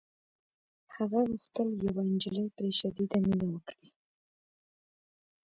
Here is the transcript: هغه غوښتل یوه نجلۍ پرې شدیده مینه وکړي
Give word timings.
هغه 0.95 1.19
غوښتل 1.29 1.69
یوه 1.85 2.03
نجلۍ 2.11 2.45
پرې 2.55 2.69
شدیده 2.79 3.17
مینه 3.25 3.47
وکړي 3.51 3.87